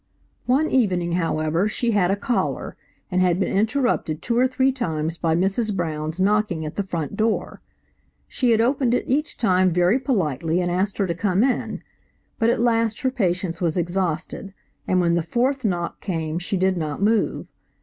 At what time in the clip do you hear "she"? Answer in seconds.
1.69-1.91, 8.27-8.49, 16.39-16.57